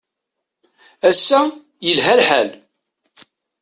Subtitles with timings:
[1.09, 1.41] Ass-a
[1.85, 2.49] yelha lḥal.